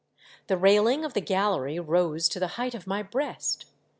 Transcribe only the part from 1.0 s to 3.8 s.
of the gallery rose to the height of my breast.